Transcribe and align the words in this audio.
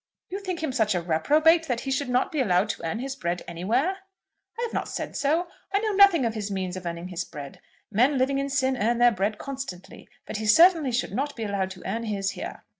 "You 0.31 0.39
think 0.39 0.63
him 0.63 0.71
such 0.71 0.95
a 0.95 0.99
reprobate 1.03 1.67
that 1.67 1.81
he 1.81 1.91
should 1.91 2.09
not 2.09 2.31
be 2.31 2.39
allowed 2.41 2.69
to 2.69 2.83
earn 2.83 2.97
his 2.97 3.15
bread 3.15 3.43
anywhere?" 3.47 3.97
"I 4.57 4.63
have 4.63 4.73
not 4.73 4.87
said 4.87 5.15
so. 5.15 5.45
I 5.71 5.77
know 5.77 5.91
nothing 5.91 6.25
of 6.25 6.33
his 6.33 6.49
means 6.49 6.75
of 6.75 6.87
earning 6.87 7.09
his 7.09 7.23
bread. 7.23 7.61
Men 7.91 8.17
living 8.17 8.39
in 8.39 8.49
sin 8.49 8.75
earn 8.77 8.97
their 8.97 9.11
bread 9.11 9.37
constantly. 9.37 10.09
But 10.25 10.37
he 10.37 10.47
certainly 10.47 10.91
should 10.91 11.11
not 11.11 11.35
be 11.35 11.43
allowed 11.43 11.69
to 11.69 11.83
earn 11.87 12.05
his 12.05 12.31
here." 12.31 12.63